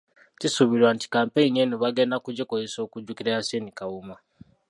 Kisubiirwa 0.39 0.89
nti 0.95 1.05
kampeyini 1.13 1.57
eno 1.63 1.75
bagenda 1.83 2.15
kugikozesa 2.25 2.77
okujjukira 2.85 3.33
Yasin 3.35 3.65
Kawuma. 3.77 4.15